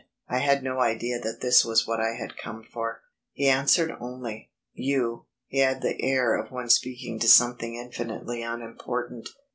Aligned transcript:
I 0.27 0.39
had 0.39 0.63
no 0.63 0.79
idea 0.79 1.19
that 1.19 1.41
this 1.41 1.63
was 1.63 1.85
what 1.85 1.99
I 1.99 2.15
had 2.15 2.35
come 2.35 2.63
for. 2.63 3.01
He 3.33 3.47
answered 3.47 3.95
only: 3.99 4.49
"You!" 4.73 5.27
He 5.45 5.59
had 5.59 5.83
the 5.83 6.01
air 6.01 6.35
of 6.35 6.49
one 6.49 6.71
speaking 6.71 7.19
to 7.19 7.27
something 7.27 7.75
infinitely 7.75 8.41
unimportant. 8.41 9.29